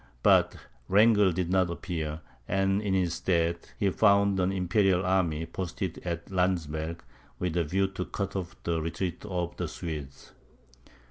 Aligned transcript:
But 0.23 0.55
Wrangel 0.87 1.31
did 1.31 1.51
not 1.51 1.69
appear; 1.69 2.21
and 2.47 2.81
in 2.81 2.95
his 2.95 3.13
stead, 3.13 3.59
he 3.77 3.91
found 3.91 4.39
an 4.39 4.51
Imperial 4.51 5.05
army 5.05 5.45
posted 5.45 5.99
at 6.03 6.31
Landsberg, 6.31 7.03
with 7.37 7.55
a 7.55 7.63
view 7.63 7.85
to 7.89 8.05
cut 8.05 8.35
off 8.35 8.55
the 8.63 8.81
retreat 8.81 9.23
of 9.27 9.55
the 9.57 9.67
Swedes. 9.67 10.31